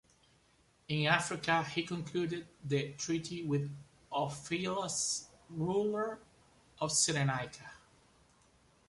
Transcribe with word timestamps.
In 0.87 1.05
Africa 1.05 1.63
he 1.63 1.83
concluded 1.83 2.47
the 2.65 2.93
treaty 2.93 3.43
with 3.43 3.69
Ophellas, 4.11 5.27
ruler 5.47 6.17
of 6.79 6.89
Cyrenaica. 6.89 7.69